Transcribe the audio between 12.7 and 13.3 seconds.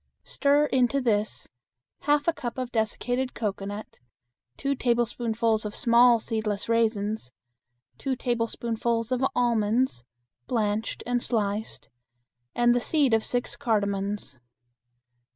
the seed of